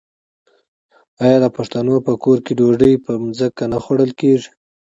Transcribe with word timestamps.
آیا 1.23 1.37
د 1.43 1.45
پښتنو 1.57 1.95
په 2.07 2.13
کور 2.23 2.37
کې 2.45 2.53
ډوډۍ 2.59 2.93
په 3.05 3.11
ځمکه 3.37 3.63
نه 3.71 3.77
خوړل 3.83 4.11
کیږي؟ 4.19 4.49